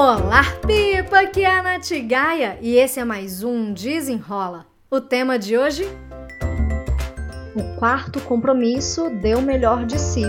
[0.00, 1.22] Olá, Pipa!
[1.22, 4.64] Aqui é a Nath Gaia e esse é mais um Desenrola.
[4.88, 5.86] O tema de hoje?
[7.56, 10.22] O quarto compromisso deu o melhor de si.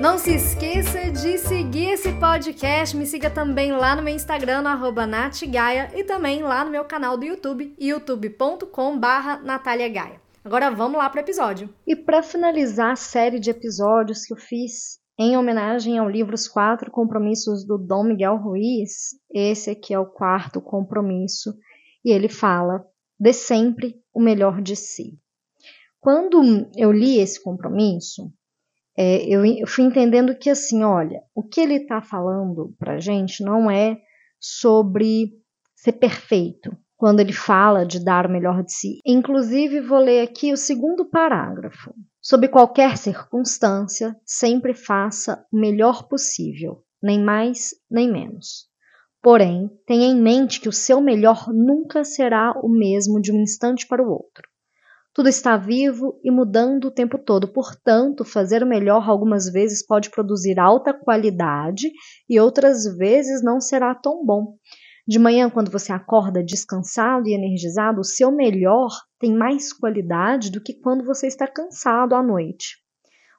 [0.00, 2.96] Não se esqueça de seguir esse podcast.
[2.96, 4.70] Me siga também lá no meu Instagram, no
[5.94, 10.20] e também lá no meu canal do YouTube, youtube.com.br Natália Gaia.
[10.44, 11.72] Agora vamos lá para o episódio.
[11.86, 16.48] E para finalizar a série de episódios que eu fiz em homenagem ao livro Os
[16.48, 21.54] Quatro Compromissos do Dom Miguel Ruiz, esse aqui é o quarto compromisso,
[22.04, 22.84] e ele fala:
[23.18, 25.18] dê sempre o melhor de si.
[26.00, 28.32] Quando eu li esse compromisso,
[28.96, 33.42] é, eu, eu fui entendendo que, assim, olha, o que ele está falando para gente
[33.42, 33.98] não é
[34.38, 35.32] sobre
[35.74, 39.00] ser perfeito, quando ele fala de dar o melhor de si.
[39.04, 41.94] Inclusive, vou ler aqui o segundo parágrafo.
[42.26, 48.66] Sob qualquer circunstância, sempre faça o melhor possível, nem mais nem menos.
[49.22, 53.86] Porém, tenha em mente que o seu melhor nunca será o mesmo de um instante
[53.86, 54.48] para o outro.
[55.12, 60.08] Tudo está vivo e mudando o tempo todo, portanto, fazer o melhor algumas vezes pode
[60.08, 61.92] produzir alta qualidade
[62.26, 64.56] e outras vezes não será tão bom.
[65.06, 68.88] De manhã, quando você acorda descansado e energizado, o seu melhor
[69.18, 72.78] tem mais qualidade do que quando você está cansado à noite.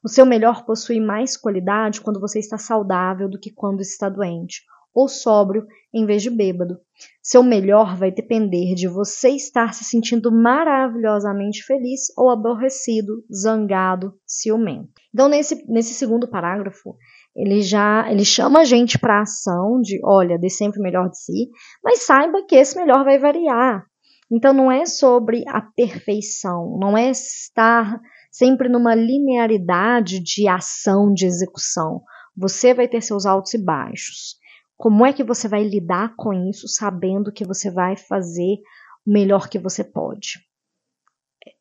[0.03, 4.61] O seu melhor possui mais qualidade quando você está saudável do que quando está doente,
[4.95, 6.79] ou sóbrio em vez de bêbado.
[7.21, 14.93] Seu melhor vai depender de você estar se sentindo maravilhosamente feliz ou aborrecido, zangado, ciumento.
[15.13, 16.95] Então, nesse, nesse segundo parágrafo,
[17.35, 21.19] ele já ele chama a gente para ação de, olha, dê sempre o melhor de
[21.19, 21.49] si,
[21.83, 23.85] mas saiba que esse melhor vai variar.
[24.31, 27.99] Então não é sobre a perfeição, não é estar
[28.31, 32.01] sempre numa linearidade de ação, de execução.
[32.35, 34.37] Você vai ter seus altos e baixos.
[34.77, 38.57] Como é que você vai lidar com isso sabendo que você vai fazer
[39.05, 40.39] o melhor que você pode?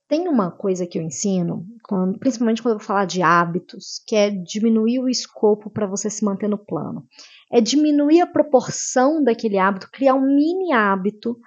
[0.07, 4.15] Tem uma coisa que eu ensino, quando, principalmente quando eu vou falar de hábitos, que
[4.15, 7.07] é diminuir o escopo para você se manter no plano.
[7.51, 11.39] É diminuir a proporção daquele hábito, criar um mini hábito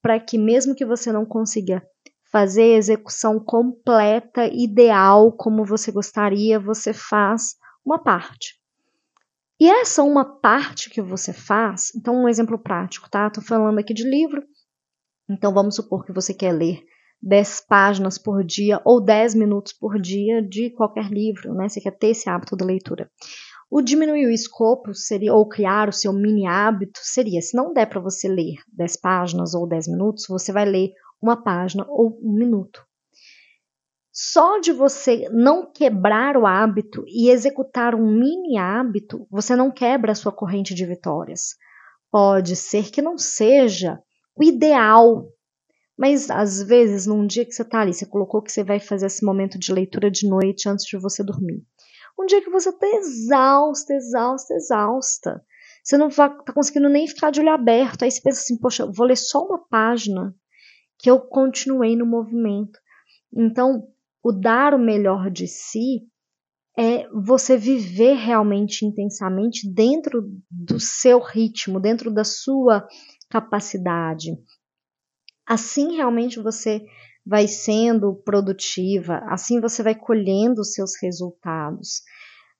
[0.00, 1.82] para que mesmo que você não consiga
[2.30, 8.54] fazer a execução completa, ideal, como você gostaria, você faz uma parte.
[9.60, 13.30] E essa uma parte que você faz, então um exemplo prático, tá?
[13.30, 14.42] Tô falando aqui de livro.
[15.30, 16.82] Então vamos supor que você quer ler
[17.22, 21.68] 10 páginas por dia ou 10 minutos por dia de qualquer livro, né?
[21.68, 23.08] Você quer ter esse hábito da leitura.
[23.70, 27.86] O diminuir o escopo seria, ou criar o seu mini hábito, seria: se não der
[27.86, 30.90] para você ler 10 páginas ou 10 minutos, você vai ler
[31.22, 32.84] uma página ou um minuto.
[34.14, 40.12] Só de você não quebrar o hábito e executar um mini hábito, você não quebra
[40.12, 41.56] a sua corrente de vitórias.
[42.10, 44.00] Pode ser que não seja
[44.36, 45.26] o ideal
[45.96, 49.06] mas às vezes, num dia que você está ali, você colocou que você vai fazer
[49.06, 51.62] esse momento de leitura de noite antes de você dormir.
[52.18, 55.44] Um dia que você está exausta, exausta, exausta.
[55.82, 58.02] Você não está conseguindo nem ficar de olho aberto.
[58.02, 60.34] Aí você pensa assim, poxa, vou ler só uma página
[60.98, 62.78] que eu continuei no movimento.
[63.32, 63.86] Então,
[64.24, 66.08] o dar o melhor de si
[66.76, 72.88] é você viver realmente intensamente dentro do seu ritmo, dentro da sua
[73.28, 74.30] capacidade.
[75.46, 76.82] Assim realmente você
[77.24, 82.02] vai sendo produtiva, assim você vai colhendo os seus resultados.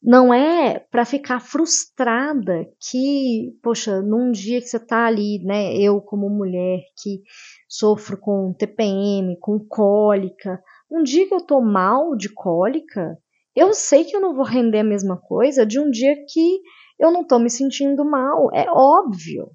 [0.03, 5.99] Não é para ficar frustrada que, poxa, num dia que você está ali, né, eu
[6.03, 7.23] como mulher que
[7.67, 10.63] sofro com TPM, com cólica,
[10.95, 13.19] um dia que eu tô mal de cólica,
[13.55, 16.61] eu sei que eu não vou render a mesma coisa de um dia que
[16.99, 19.51] eu não tô me sentindo mal, é óbvio.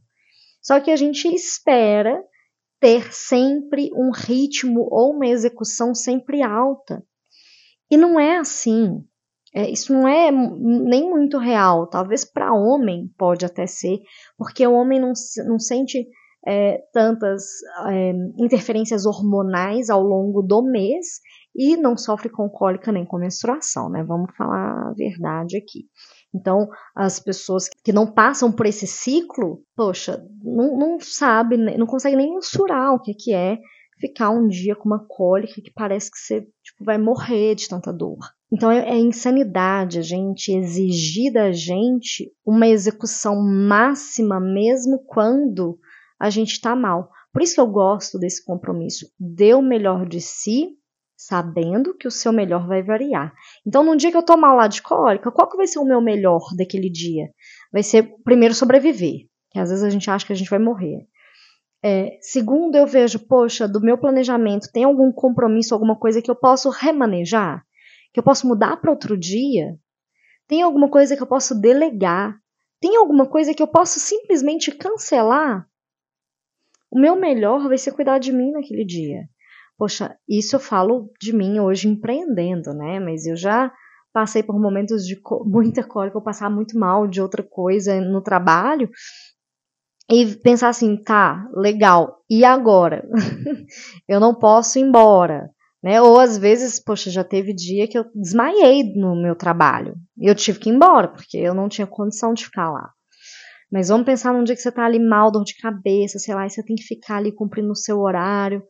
[0.62, 2.22] Só que a gente espera
[2.80, 7.04] ter sempre um ritmo ou uma execução sempre alta.
[7.90, 9.04] E não é assim.
[9.54, 11.88] É, isso não é nem muito real.
[11.88, 14.00] Talvez para homem pode até ser,
[14.38, 15.14] porque o homem não,
[15.48, 16.08] não sente
[16.48, 17.44] é, tantas
[17.88, 21.20] é, interferências hormonais ao longo do mês
[21.56, 24.04] e não sofre com cólica nem com menstruação, né?
[24.04, 25.86] Vamos falar a verdade aqui.
[26.34, 32.16] Então, as pessoas que não passam por esse ciclo, poxa, não, não sabe, não consegue
[32.16, 33.58] nem mensurar o que, que é
[34.00, 37.92] ficar um dia com uma cólica que parece que você tipo, vai morrer de tanta
[37.92, 38.18] dor.
[38.52, 45.78] Então é, é insanidade a gente exigir da gente uma execução máxima mesmo quando
[46.20, 47.10] a gente está mal.
[47.32, 49.08] Por isso que eu gosto desse compromisso.
[49.20, 50.78] Dê o melhor de si
[51.16, 53.34] sabendo que o seu melhor vai variar.
[53.66, 55.86] Então, num dia que eu tô mal lá de cólica, qual que vai ser o
[55.86, 57.30] meu melhor daquele dia?
[57.74, 59.28] Vai ser primeiro sobreviver.
[59.52, 61.08] que às vezes a gente acha que a gente vai morrer.
[61.84, 66.36] É, segundo, eu vejo, poxa, do meu planejamento, tem algum compromisso, alguma coisa que eu
[66.36, 67.64] posso remanejar?
[68.14, 69.78] Que eu posso mudar para outro dia?
[70.48, 72.36] Tem alguma coisa que eu posso delegar?
[72.82, 75.69] Tem alguma coisa que eu posso simplesmente cancelar?
[76.92, 79.28] O meu melhor vai ser cuidar de mim naquele dia.
[79.78, 83.00] Poxa, isso eu falo de mim hoje empreendendo, né?
[83.00, 83.72] Mas eu já
[84.12, 88.90] passei por momentos de muita cólica, eu passar muito mal de outra coisa no trabalho
[90.12, 93.08] e pensar assim, tá, legal, e agora?
[94.08, 95.50] eu não posso ir embora,
[95.84, 96.02] né?
[96.02, 100.34] Ou às vezes, poxa, já teve dia que eu desmaiei no meu trabalho e eu
[100.34, 102.92] tive que ir embora, porque eu não tinha condição de ficar lá.
[103.72, 106.46] Mas vamos pensar num dia que você tá ali mal, dor de cabeça, sei lá,
[106.46, 108.64] e você tem que ficar ali cumprindo o seu horário.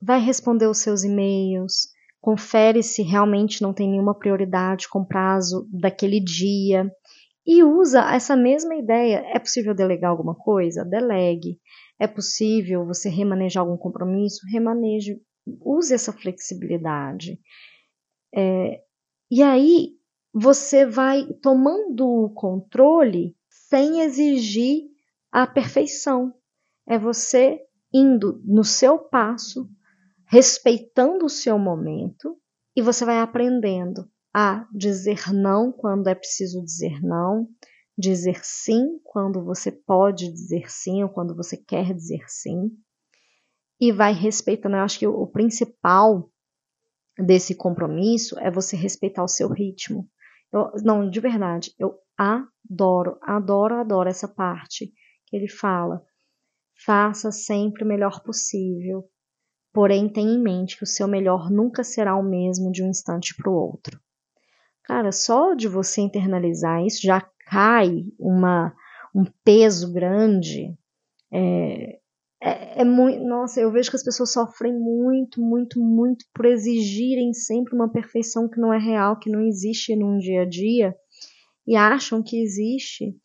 [0.00, 1.88] Vai responder os seus e-mails,
[2.20, 6.90] confere se realmente não tem nenhuma prioridade com prazo daquele dia
[7.46, 9.24] e usa essa mesma ideia.
[9.34, 10.84] É possível delegar alguma coisa?
[10.84, 11.58] Delegue.
[11.98, 14.46] É possível você remanejar algum compromisso?
[14.52, 15.20] Remaneje.
[15.60, 17.38] Use essa flexibilidade.
[18.34, 18.80] É,
[19.30, 19.94] e aí
[20.32, 24.84] você vai tomando o controle sem exigir
[25.30, 26.32] a perfeição.
[26.86, 27.60] É você
[27.92, 29.68] indo no seu passo,
[30.26, 32.38] respeitando o seu momento,
[32.74, 37.48] e você vai aprendendo a dizer não quando é preciso dizer não,
[37.98, 42.70] dizer sim quando você pode dizer sim ou quando você quer dizer sim,
[43.80, 44.76] e vai respeitando.
[44.76, 46.30] Eu acho que o principal
[47.18, 50.08] desse compromisso é você respeitar o seu ritmo.
[50.52, 54.92] Eu, não, de verdade, eu adoro, adoro, adoro essa parte
[55.26, 56.02] que ele fala.
[56.84, 59.04] Faça sempre o melhor possível,
[59.72, 63.34] porém tenha em mente que o seu melhor nunca será o mesmo de um instante
[63.34, 63.98] para o outro.
[64.84, 68.74] Cara, só de você internalizar isso já cai uma,
[69.14, 70.76] um peso grande.
[71.32, 71.98] É,
[72.42, 73.22] é, é muito.
[73.24, 78.48] Nossa, eu vejo que as pessoas sofrem muito, muito, muito por exigirem sempre uma perfeição
[78.48, 80.94] que não é real, que não existe num dia a dia,
[81.70, 83.16] e acham que existe.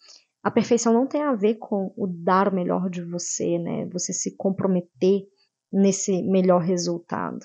[0.44, 3.88] A perfeição não tem a ver com o dar o melhor de você, né?
[3.92, 5.24] Você se comprometer
[5.74, 7.40] nesse melhor resultado.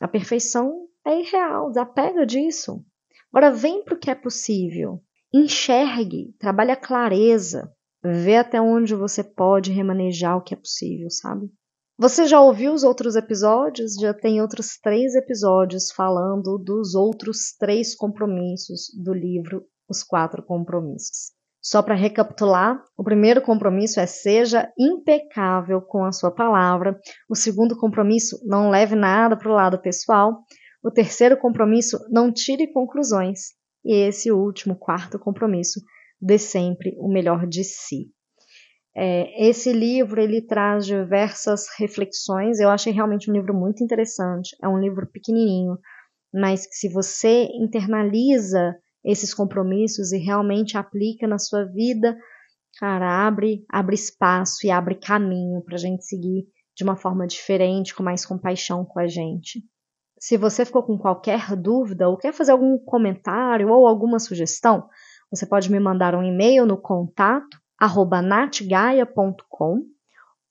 [0.00, 2.84] A perfeição é irreal, desapega disso.
[3.32, 5.02] Agora vem para o que é possível.
[5.34, 7.68] Enxergue, trabalhe a clareza,
[8.00, 11.50] vê até onde você pode remanejar o que é possível, sabe?
[11.98, 13.94] Você já ouviu os outros episódios?
[13.94, 21.32] Já tem outros três episódios falando dos outros três compromissos do livro Os Quatro Compromissos.
[21.64, 26.98] Só para recapitular, o primeiro compromisso é seja impecável com a sua palavra.
[27.26, 30.42] O segundo compromisso, não leve nada para o lado pessoal.
[30.84, 33.54] O terceiro compromisso, não tire conclusões.
[33.82, 35.80] E esse último, quarto compromisso,
[36.20, 38.10] dê sempre o melhor de si.
[38.94, 42.60] É, esse livro ele traz diversas reflexões.
[42.60, 44.54] Eu achei realmente um livro muito interessante.
[44.62, 45.78] É um livro pequenininho,
[46.32, 52.16] mas que se você internaliza esses compromissos e realmente aplica na sua vida,
[52.78, 56.46] cara, abre, abre espaço e abre caminho para a gente seguir
[56.76, 59.62] de uma forma diferente, com mais compaixão com a gente.
[60.18, 64.88] Se você ficou com qualquer dúvida ou quer fazer algum comentário ou alguma sugestão,
[65.30, 67.58] você pode me mandar um e-mail no contato
[68.22, 69.82] natgaia.com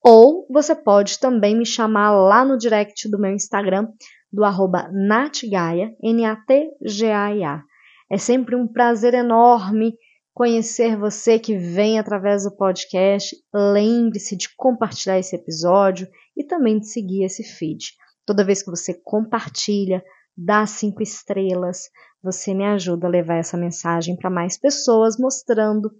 [0.03, 3.87] ou você pode também me chamar lá no direct do meu Instagram
[4.31, 7.63] do arroba natgaia, N-A-T-G-A-I-A.
[8.11, 9.95] É sempre um prazer enorme
[10.33, 13.35] conhecer você que vem através do podcast.
[13.53, 17.93] Lembre-se de compartilhar esse episódio e também de seguir esse feed.
[18.25, 20.03] Toda vez que você compartilha,
[20.35, 21.89] dá cinco estrelas,
[22.21, 25.91] você me ajuda a levar essa mensagem para mais pessoas, mostrando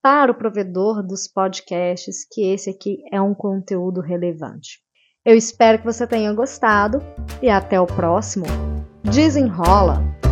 [0.00, 4.80] para o provedor dos podcasts que esse aqui é um conteúdo relevante.
[5.24, 6.98] Eu espero que você tenha gostado
[7.40, 8.44] e até o próximo.
[9.04, 10.31] Desenrola!